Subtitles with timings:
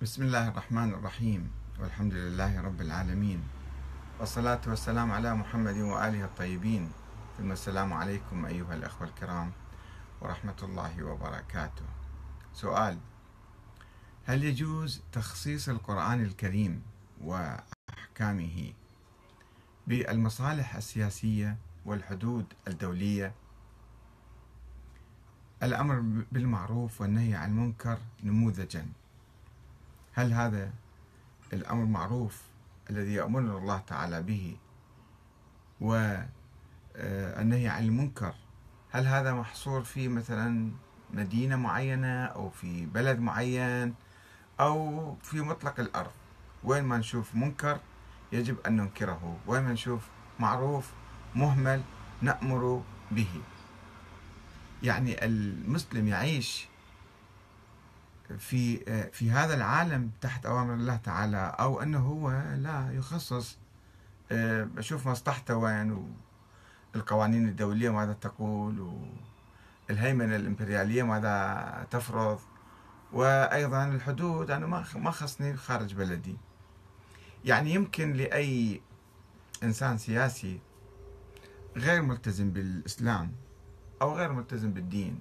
[0.00, 1.50] بسم الله الرحمن الرحيم.
[1.80, 3.40] والحمد لله رب العالمين.
[4.20, 6.88] والصلاة والسلام على محمد وآله الطيبين.
[7.38, 9.52] ثم السلام عليكم أيها الأخوة الكرام
[10.20, 11.84] ورحمة الله وبركاته.
[12.54, 12.98] سؤال
[14.24, 16.82] هل يجوز تخصيص القرآن الكريم
[17.20, 18.72] وأحكامه
[19.86, 23.32] بالمصالح السياسية والحدود الدولية؟
[25.62, 28.86] الأمر بالمعروف والنهي عن المنكر نموذجا.
[30.12, 30.70] هل هذا
[31.52, 32.42] الأمر معروف
[32.90, 34.56] الذي يأمرنا الله تعالى به
[35.80, 38.34] والنهي عن المنكر؟
[38.90, 40.72] هل هذا محصور في مثلا
[41.10, 43.94] مدينة معينة أو في بلد معين
[44.60, 46.12] أو في مطلق الأرض؟
[46.64, 47.80] وين ما نشوف منكر
[48.32, 50.08] يجب أن ننكره وين ما نشوف
[50.38, 50.92] معروف
[51.34, 51.82] مهمل
[52.22, 53.28] نأمر به.
[54.82, 56.68] يعني المسلم يعيش
[58.38, 58.76] في
[59.12, 63.58] في هذا العالم تحت أوامر الله تعالى أو أنه هو لا يخصص
[64.78, 66.14] أشوف مصلحته وين
[66.94, 68.94] والقوانين الدولية ماذا تقول
[69.88, 72.38] والهيمنة الإمبريالية ماذا تفرض
[73.12, 76.36] وأيضا الحدود أنا ما ما خصني خارج بلدي.
[77.44, 78.80] يعني يمكن لأي
[79.62, 80.60] إنسان سياسي
[81.76, 83.32] غير ملتزم بالإسلام
[84.02, 85.20] أو غير ملتزم بالدين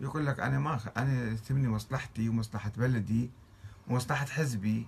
[0.00, 3.30] يقول لك أنا ما أنا تهمني مصلحتي ومصلحة بلدي
[3.88, 4.86] ومصلحة حزبي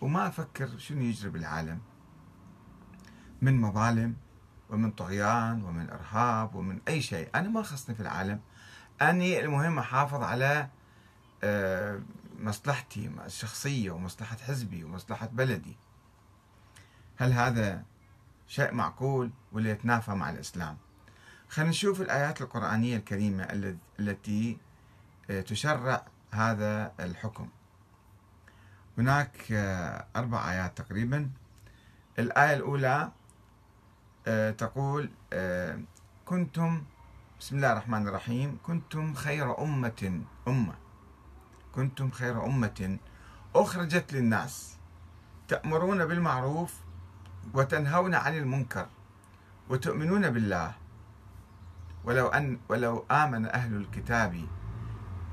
[0.00, 1.80] وما أفكر شنو يجري بالعالم.
[3.42, 4.16] من مظالم
[4.70, 7.28] ومن طغيان ومن إرهاب ومن أي شيء.
[7.34, 8.40] أنا ما خصني في العالم.
[9.02, 10.68] أني المهم أحافظ على
[11.44, 12.00] آه،
[12.38, 15.76] مصلحتي الشخصيه ومصلحة حزبي ومصلحة بلدي.
[17.16, 17.84] هل هذا
[18.46, 20.76] شيء معقول ولا يتنافى مع الإسلام؟
[21.48, 23.44] خلينا نشوف الآيات القرآنية الكريمة
[24.00, 24.58] التي
[25.30, 27.48] آه، تشرع هذا الحكم.
[28.98, 31.30] هناك آه، أربع آيات تقريبا.
[32.18, 33.12] الآية الأولى
[34.26, 35.10] آه، تقول
[36.24, 36.84] كنتم
[37.40, 40.74] بسم الله الرحمن الرحيم كنتم خير أمة أمة.
[41.74, 42.98] كنتم خير أمة
[43.54, 44.76] أخرجت للناس
[45.48, 46.74] تأمرون بالمعروف
[47.54, 48.86] وتنهون عن المنكر
[49.68, 50.74] وتؤمنون بالله.
[52.04, 54.40] ولو أن ولو آمن أهل الكتاب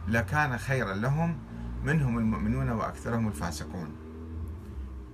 [0.07, 1.39] لكان خيرا لهم
[1.83, 3.95] منهم المؤمنون وأكثرهم الفاسقون.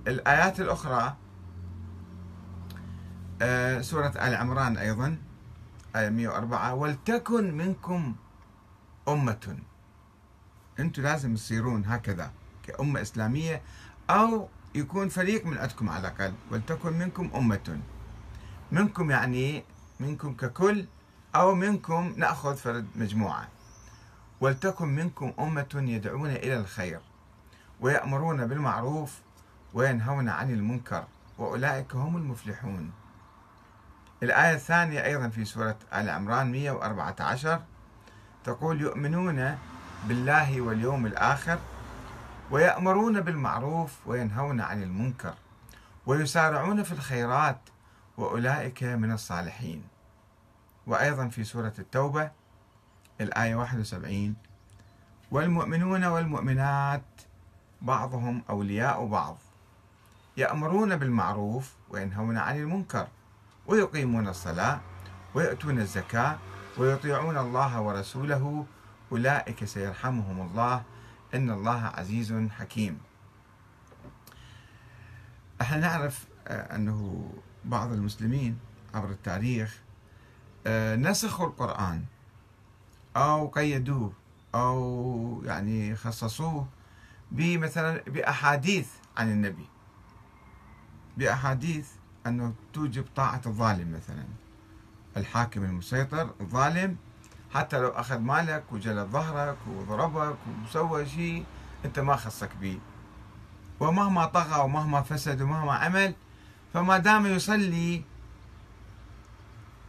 [0.06, 1.16] الآيات الأخرى
[3.42, 5.18] آه، سورة آل عمران أيضا
[5.96, 8.14] آية 104 ولتكن منكم
[9.08, 9.56] أمة.
[10.80, 12.30] أنتم لازم تصيرون هكذا
[12.62, 13.62] كأمة إسلامية
[14.10, 17.80] أو يكون فريق من عندكم على الأقل ولتكن منكم أمة.
[18.72, 19.64] منكم يعني
[20.00, 20.86] منكم ككل
[21.34, 23.48] أو منكم نأخذ فرد مجموعة.
[24.40, 27.00] ولتكن منكم أمة يدعون إلى الخير
[27.80, 29.18] ويأمرون بالمعروف
[29.74, 31.04] وينهون عن المنكر
[31.38, 32.90] وأولئك هم المفلحون.
[34.22, 37.60] الآية الثانية أيضا في سورة آل عمران 114
[38.44, 39.58] تقول يؤمنون
[40.04, 41.58] بالله واليوم الآخر
[42.50, 45.34] ويأمرون بالمعروف وينهون عن المنكر
[46.06, 47.60] ويسارعون في الخيرات
[48.16, 49.84] وأولئك من الصالحين.
[50.88, 52.30] وأيضا في سورة التوبة
[53.20, 54.34] الآية 71
[55.30, 57.02] والمؤمنون والمؤمنات
[57.82, 59.38] بعضهم أولياء بعض
[60.36, 63.08] يأمرون بالمعروف وينهون عن المنكر
[63.66, 64.80] ويقيمون الصلاة
[65.34, 66.38] ويؤتون الزكاة
[66.78, 68.66] ويطيعون الله ورسوله
[69.12, 70.82] أولئك سيرحمهم الله
[71.34, 72.98] إن الله عزيز حكيم.
[75.60, 77.30] إحنا نعرف آه، أنه
[77.64, 78.58] بعض المسلمين
[78.94, 79.78] عبر التاريخ
[80.96, 82.04] نسخوا القرآن
[83.16, 84.12] أو قيدوه
[84.54, 86.66] أو يعني خصصوه
[87.32, 89.66] بمثلا بأحاديث عن النبي.
[91.16, 91.88] بأحاديث
[92.26, 94.24] أنه توجب طاعة الظالم مثلا.
[95.16, 96.96] الحاكم المسيطر الظالم
[97.54, 101.44] حتى لو أخذ مالك وجلد ظهرك وضربك وسوى شيء
[101.84, 102.78] أنت ما خصك به.
[103.80, 106.14] ومهما طغى ومهما فسد ومهما عمل
[106.74, 108.02] فما دام يصلي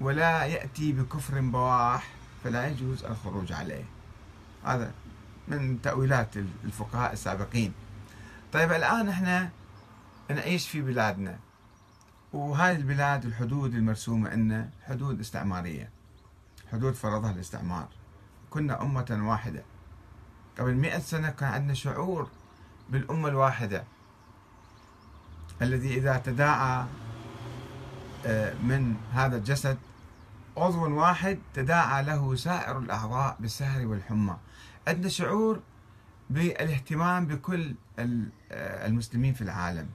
[0.01, 2.07] ولا يأتي بكفر بواح
[2.43, 3.83] فلا يجوز الخروج عليه.
[4.65, 4.91] هذا
[5.47, 7.73] من تأويلات الفقهاء السابقين.
[8.53, 9.49] طيب الآن إحنا
[10.29, 11.39] نعيش في بلادنا
[12.33, 15.89] وهذه البلاد الحدود المرسومة عندنا حدود استعمارية
[16.71, 17.87] حدود فرضها الاستعمار.
[18.49, 19.63] كنا أمة واحدة.
[20.59, 22.29] قبل مئة سنة كان عندنا شعور
[22.89, 23.83] بالأمة الواحدة
[25.61, 26.85] الذي إذا تداعى
[28.63, 29.77] من هذا الجسد.
[30.57, 34.37] عضو واحد تداعى له سائر الأعضاء بالسهر والحمى.
[34.87, 35.59] عندنا شعور
[36.29, 37.75] بالاهتمام بكل
[38.49, 39.89] المسلمين في العالم.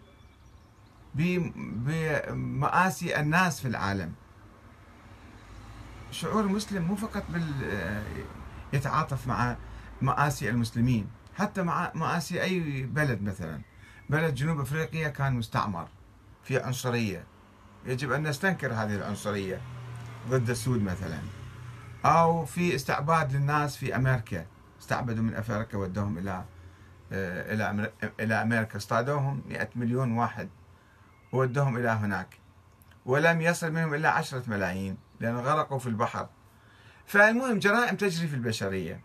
[1.14, 4.12] بمآسي الناس في العالم.
[6.10, 7.44] شعور المسلم مو فقط بال
[8.72, 9.56] يتعاطف مع
[10.02, 11.06] مآسي المسلمين
[11.36, 13.60] حتى مع مآسي أي بلد مثلا.
[14.10, 15.88] بلد جنوب أفريقيا كان مستعمر
[16.44, 17.24] في عنصرية.
[17.86, 19.60] يجب أن نستنكر هذه العنصرية
[20.28, 21.18] ضد السود مثلا.
[22.04, 24.46] أو في استعباد للناس في أمريكا.
[24.80, 26.44] استعبدوا من أفريقيا ودوهم إلى
[27.12, 27.90] آه، إلى
[28.20, 28.76] إلى أمريكا.
[28.76, 30.48] اصطادوهم 100 مليون واحد
[31.32, 32.38] وودوهم إلى هناك.
[33.06, 36.28] ولم يصل منهم إلا عشرة ملايين لأنه غرقوا في البحر.
[37.06, 39.00] فالمهم جرائم تجري في البشرية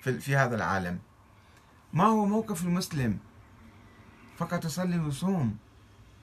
[0.00, 0.98] في, في هذا العالم.
[1.92, 3.18] ما هو موقف المسلم؟
[4.36, 5.58] فقط يصلي ويصوم.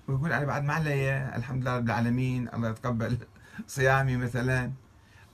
[0.07, 3.17] ويقول أنا بعد ما علي الحمد لله رب العالمين الله يتقبل
[3.67, 4.71] صيامي مثلا.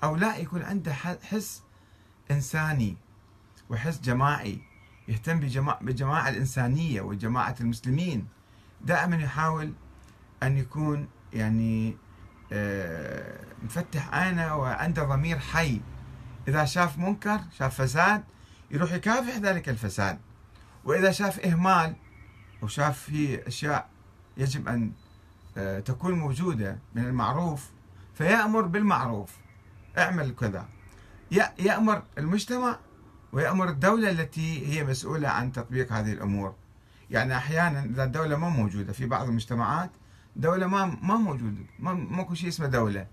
[0.03, 1.63] أو لا يكون عنده حس
[2.31, 2.97] إنساني
[3.69, 4.61] وحس جماعي
[5.07, 5.39] يهتم
[5.81, 8.27] بالجماعة الإنسانية وجماعة المسلمين.
[8.81, 9.73] دائما يحاول
[10.43, 11.97] أن يكون يعني
[12.53, 15.81] آه، مفتح عينه وعنده ضمير حي.
[16.47, 18.23] إذا شاف منكر شاف فساد
[18.71, 20.19] يروح يكافح ذلك الفساد.
[20.83, 21.95] وإذا شاف إهمال
[22.61, 23.90] وشاف فيه أشياء
[24.37, 24.91] يجب أن
[25.57, 27.69] آه، تكون موجودة من المعروف
[28.13, 29.37] فيأمر بالمعروف.
[29.97, 30.67] اعمل كذا.
[31.59, 32.79] يأمر المجتمع
[33.33, 36.55] ويأمر الدولة التي هي مسؤولة عن تطبيق هذه الأمور.
[37.09, 39.91] يعني أحيانا إذا الدولة ما موجودة في بعض المجتمعات
[40.35, 43.07] دولة ما ما موجودة ما ماكو شيء اسمه دولة.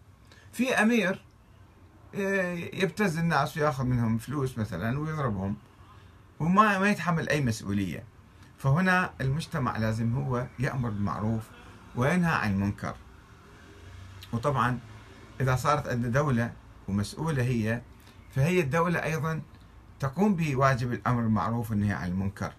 [0.53, 1.25] في أمير
[2.15, 5.57] آه، يبتز الناس ويأخذ منهم فلوس مثلا ويضربهم
[6.41, 8.05] وما ما يتحمل أي مسؤولية.
[8.59, 11.43] فهنا المجتمع لازم هو يأمر بالمعروف
[11.97, 12.95] وينهى عن المنكر.
[14.33, 14.79] وطبعا
[15.41, 16.53] إذا صارت عندنا دولة
[16.89, 17.81] ومسؤولة هي
[18.35, 19.43] فهي الدولة أيضا
[20.01, 22.53] تقوم بواجب الأمر بالمعروف والنهي عن المنكر.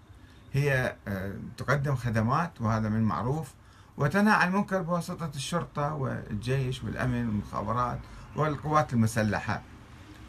[0.52, 3.52] هي آه، تقدم خدمات وهذا من معروف
[3.96, 7.98] وتنهى عن المنكر بواسطة الشرطة والجيش والأمن والمخابرات
[8.36, 9.62] والقوات المسلحة.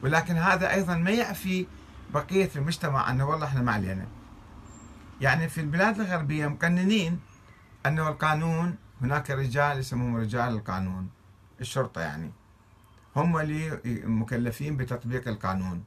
[0.03, 1.67] ولكن هذا أيضا ما يعفي
[2.13, 4.06] بقية المجتمع أنه والله إحنا ما علينا.
[5.21, 7.19] يعني في البلاد الغربية مقننين
[7.85, 11.09] أنه القانون هناك رجال يسموهم رجال القانون
[11.62, 12.31] الشرطة يعني
[13.15, 15.83] هم اللي مكلفين بتطبيق القانون.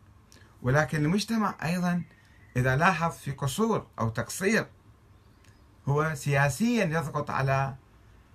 [0.63, 2.03] ولكن المجتمع أيضا
[2.57, 4.67] إذا لاحظ في قصور أو تقصير
[5.89, 7.75] هو سياسيا يضغط على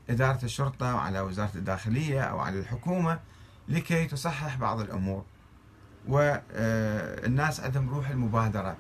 [0.10, 3.20] إدارة الشرطة وعلى وزارة الداخلية أو على الحكومة
[3.68, 5.26] لكي تصحح بعض الأمور.
[6.08, 8.78] والناس عندهم روح المبادرة.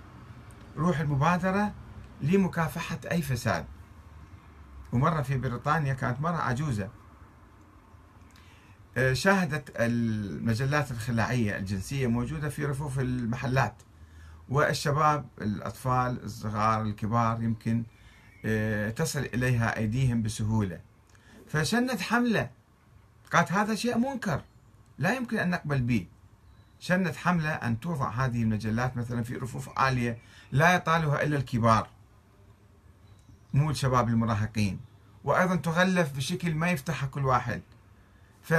[0.78, 1.74] روح المبادرة
[2.22, 3.66] لمكافحة أي فساد.
[4.92, 6.90] ومرة في بريطانيا كانت مرة عجوزة.
[9.14, 13.76] شاهدت المجلات الخلاعية الجنسية موجودة في رفوف المحلات.
[14.50, 17.84] والشباب الأطفال الصغار الكبار يمكن
[18.46, 20.80] آه، تصل إليها أيديهم بسهولة.
[21.48, 22.50] فشنت حملة.
[23.34, 24.42] قالت هذا شيء منكر.
[24.98, 26.08] لا يمكن أن نقبل به.
[26.80, 30.18] شنت حملة أن توضع هذه المجلات مثلا في رفوف عالية
[30.52, 31.90] لا يطالها إلا الكبار.
[33.54, 34.80] مو الشباب المراهقين.
[35.24, 37.62] وأيضا تغلف بشكل ما يفتحها كل واحد.
[38.42, 38.52] ف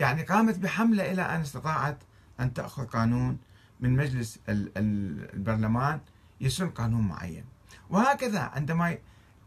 [0.00, 1.98] يعني قامت بحملة إلى أن استطاعت
[2.40, 3.38] أن تأخذ قانون
[3.80, 6.00] من مجلس البرلمان
[6.40, 7.44] يسن قانون معين.
[7.90, 8.98] وهكذا عندما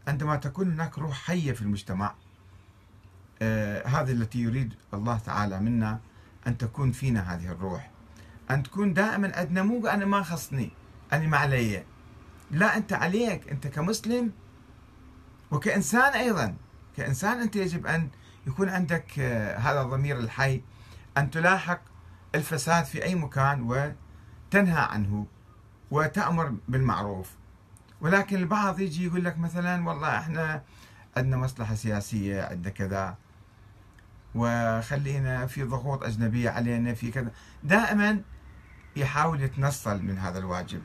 [0.08, 2.14] عندما تكون هناك روح حية في المجتمع
[3.42, 6.00] آه هذه التي يريد الله تعالى منا
[6.46, 7.90] أن تكون فينا هذه الروح.
[8.50, 10.70] أن تكون دائما عندنا مو أنا ما خصني
[11.12, 11.84] أنا ما علي.
[12.50, 14.32] لا أنت عليك أنت كمسلم
[15.50, 16.56] وكإنسان أيضا.
[16.96, 18.08] كإنسان أنت يجب أن
[18.46, 20.62] يكون عندك آه هذا الضمير الحي
[21.18, 21.80] أن تلاحق
[22.34, 25.26] الفساد في أي مكان وتنهى عنه
[25.90, 27.36] وتأمر بالمعروف.
[28.00, 30.62] ولكن البعض يجي يقول لك مثلا والله إحنا
[31.16, 33.16] عندنا مصلحة سياسية عندنا كذا
[34.34, 37.30] وخلينا في ضغوط أجنبية علينا في كذا.
[37.64, 38.22] دائما
[38.96, 40.82] يحاول يتنصل من هذا الواجب.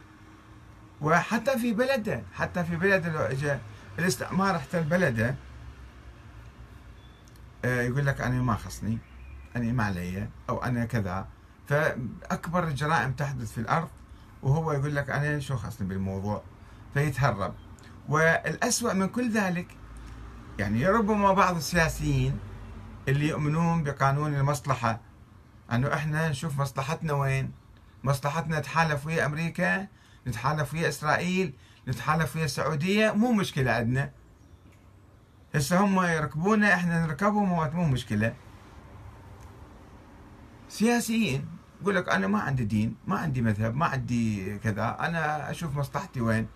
[1.04, 3.58] وحتى في بلده حتى في بلده لو اجى
[4.00, 5.36] الاستعمار احتل بلده
[7.66, 8.98] آه، يقول لك أنا ما خصني
[9.56, 11.28] أنا ما علي أو أنا كذا.
[11.68, 13.90] فأكبر الجرائم تحدث في الأرض
[14.44, 16.44] وهو يقول لك أنا شو خصني بالموضوع؟
[16.94, 17.54] فيتهرب.
[18.10, 19.68] والأسوأ من كل ذلك
[20.60, 22.40] يعني ربما بعض السياسيين
[23.08, 25.00] اللي يؤمنون بقانون المصلحة
[25.72, 27.52] أنه إحنا نشوف مصلحتنا وين؟
[28.04, 29.88] مصلحتنا نتحالف ويا أمريكا
[30.28, 31.54] نتحالف ويا إسرائيل
[31.88, 34.12] نتحالف ويا السعودية مو مشكلة عندنا.
[35.56, 38.36] هسه هم يركبونا إحنا نركبهم مو مشكلة.
[40.70, 41.48] سياسيين
[41.82, 46.22] يقول لك أنا ما عندي دين ما عندي مذهب ما عندي كذا أنا أشوف مصلحتي
[46.22, 46.48] وين؟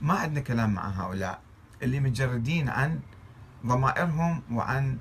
[0.00, 1.40] ما عندنا كلام مع هؤلاء
[1.82, 3.00] اللي متجردين عن
[3.66, 4.98] ضمائرهم وعن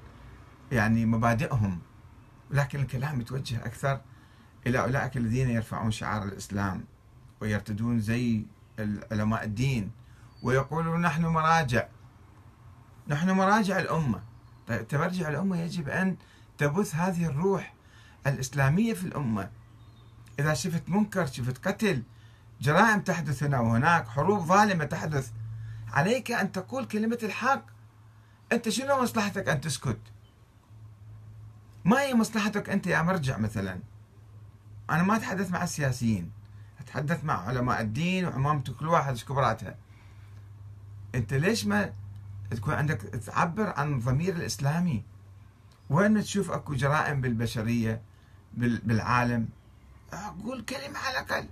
[0.71, 1.79] يعني مبادئهم.
[2.51, 4.01] لكن الكلام يتوجه أكثر
[4.67, 6.85] إلى أولئك الذين يرفعون شعار الإسلام.
[7.41, 8.45] ويرتدون زي
[9.11, 9.91] علماء الدين.
[10.43, 11.87] ويقولون نحن مراجع.
[13.07, 14.23] نحن مراجع الأمة.
[14.89, 16.17] تمرجع الأمة يجب أن
[16.57, 17.73] تبث هذه الروح
[18.27, 19.49] الإسلامية في الأمة.
[20.39, 22.03] إذا شفت منكر شفت قتل
[22.61, 25.31] جرائم تحدث هنا وهناك حروب ظالمة تحدث
[25.93, 27.65] عليك أن تقول كلمة الحق.
[28.51, 29.99] أنت شنو مصلحتك أن تسكت؟
[31.85, 33.79] ما هي مصلحتك أنت يا مرجع مثلا؟
[34.89, 36.31] أنا ما أتحدث مع السياسيين.
[36.85, 39.75] أتحدث مع علماء الدين وعمامة كل واحد إيش كبراتها.
[41.15, 41.93] أنت ليش ما
[42.51, 45.03] تكون عندك تعبر عن الضمير الإسلامي؟
[45.89, 48.01] وين تشوف أكو جرائم بالبشرية
[48.57, 49.49] بالعالم
[50.43, 51.49] قول كلمة على الأقل.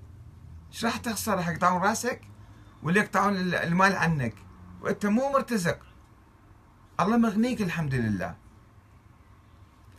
[0.72, 2.22] إيش راح تخسر؟ راح يقطعون رأسك
[2.84, 4.34] ولا يقطعون المال عنك.
[4.82, 5.80] وأنت مو مرتزق.
[7.00, 8.36] الله مغنيك الحمد لله.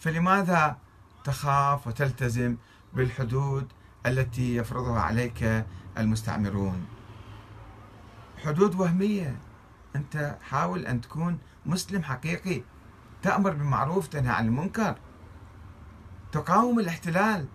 [0.00, 0.78] فلماذا
[1.24, 2.56] تخاف وتلتزم
[2.92, 3.72] بالحدود
[4.06, 5.64] التي يفرضها عليك
[5.98, 6.86] المستعمرون.
[8.44, 9.36] حدود وهمية.
[9.96, 12.62] أنت حاول أن تكون مسلم حقيقي.
[13.22, 14.94] تأمر بالمعروف تنهى عن المنكر.
[16.32, 17.46] تقاوم الاحتلال.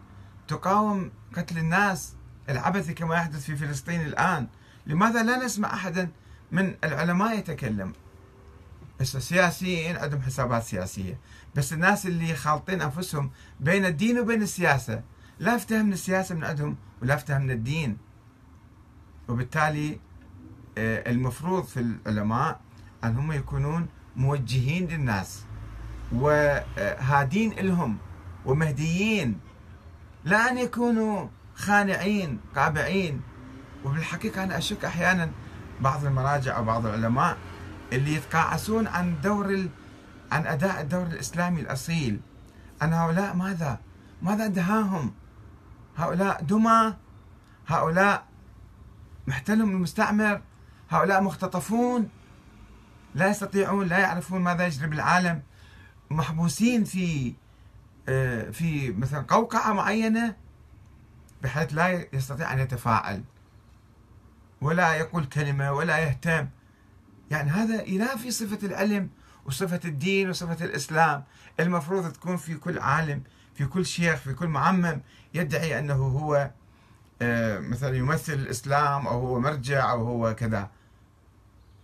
[0.48, 2.13] تقاوم قتل الناس.
[2.50, 4.48] العبثي كما يحدث في فلسطين الآن.
[4.86, 6.10] لماذا لا نسمع أحدا
[6.51, 7.94] من العلماء يتكلم؟
[9.01, 11.20] السياسيين عندهم حسابات سياسية.
[11.56, 15.01] بس الناس اللي خالطين أنفسهم بين الدين وبين السياسة.
[15.39, 17.98] لا افتهمنا السياسة من عندهم ولا افتهمنا الدين
[19.27, 20.00] وبالتالي
[20.77, 22.60] آه، المفروض في العلماء
[23.03, 25.43] أن هم يكونون موجهين للناس
[26.12, 27.98] وهادين لهم
[28.46, 29.39] ومهديين
[30.25, 33.22] لا أن يكونوا خانعين قابعين
[33.86, 35.31] وبالحقيقة أنا أشك أحيانا
[35.81, 37.38] بعض المراجع أو بعض العلماء
[37.93, 39.69] اللي يتقاعسون عن دور ال...
[40.31, 42.19] عن أداء الدور الإسلامي الأصيل
[42.81, 43.79] أن هؤلاء ماذا؟
[44.22, 45.12] ماذا دهاهم؟
[46.00, 46.96] هؤلاء دمى
[47.68, 48.25] هؤلاء
[49.27, 50.41] محتلهم المستعمر
[50.89, 52.10] هؤلاء مختطفون
[53.15, 55.41] لا يستطيعون لا يعرفون ماذا يجري بالعالم
[56.10, 57.34] محبوسين في
[58.10, 60.36] آه، في مثلا قوقعة معينة
[61.44, 63.24] بحيث لا يستطيع أن يتفاعل
[64.62, 66.48] ولا يقول كلمة ولا يهتم.
[67.32, 69.10] يعني هذا ينافي صفة العلم
[69.46, 71.24] وصفة الدين وصفة الإسلام
[71.60, 73.24] المفروض تكون في كل عالم.
[73.59, 75.01] في كل شيخ في كل معمم
[75.33, 76.51] يدعي أنه هو
[77.21, 80.69] آه، مثلا يمثل الإسلام أو هو مرجع أو هو كذا.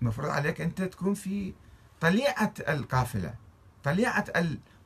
[0.01, 1.53] المفروض عليك أنت تكون في
[2.01, 3.33] طليعة القافلة
[3.83, 4.25] طليعة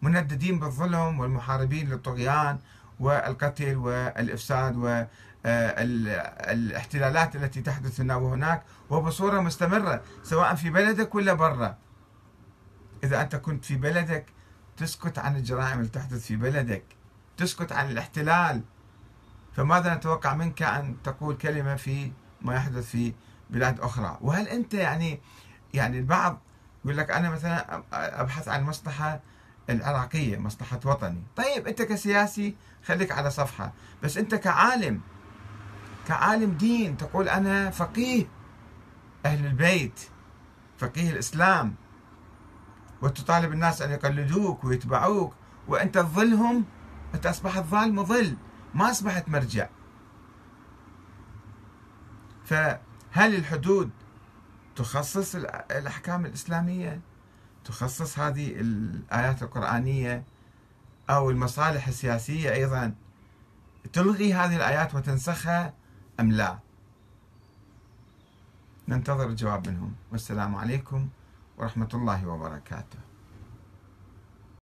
[0.02, 2.60] المنددين بالظلم والمحاربين للطغيان
[3.00, 4.78] والقتل والإفساد
[5.46, 11.78] والاحتلالات آه، التي تحدث هنا وهناك وبصورة مستمرة سواء في بلدك ولا برا.
[13.04, 14.26] إذا أنت كنت في بلدك
[14.80, 16.84] تسكت عن الجرائم اللي تحدث في بلدك
[17.38, 18.62] تسكت عن الاحتلال.
[19.56, 23.14] فماذا نتوقع منك أن تقول كلمة في ما يحدث في
[23.50, 25.20] بلاد أخرى؟ وهل أنت يعني
[25.74, 26.40] يعني البعض
[26.86, 29.20] يقول لك أنا مثلا أبحث عن مصلحة
[29.70, 31.24] العراقية مصلحة وطني.
[31.36, 32.56] طيب أنت كسياسي
[32.86, 33.74] خليك على صفحة.
[34.04, 35.02] بس أنت كعالم
[36.08, 38.26] كعالم دين تقول أنا فقيه
[39.26, 40.00] أهل البيت
[40.78, 41.76] فقيه الإسلام.
[43.02, 45.34] وتطالب الناس أن يقلدوك ويتبعوك
[45.68, 46.66] وأنت تظلهم
[47.14, 48.36] أنت أصبحت ظالم مظل
[48.74, 49.70] ما أصبحت مرجع.
[52.46, 53.90] فهل الحدود
[54.76, 55.36] تخصص
[55.72, 57.02] الأحكام الإسلامية؟
[57.66, 60.24] تخصص هذه الآيات القرآنية
[61.10, 62.94] أو المصالح السياسية أيضا؟
[63.94, 65.74] تلغي هذه الآيات وتنسخها
[66.20, 66.60] أم لا؟
[68.88, 69.94] ننتظر الجواب منهم.
[70.12, 71.10] والسلام عليكم
[71.60, 73.09] ورحمة الله وبركاته.